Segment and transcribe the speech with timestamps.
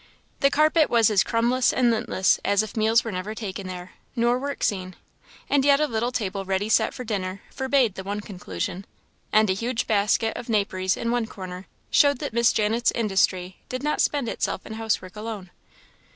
[0.39, 4.39] The carpet was as crumbless and lintless as if meals were never taken there, nor
[4.39, 4.95] work seen;
[5.47, 8.85] and yet a little table ready set for dinner forbade the one conclusion,
[9.31, 13.83] and a huge basket of naperies in one corner showed that Miss Janet's industry did
[13.83, 15.51] not spend itself in housework alone.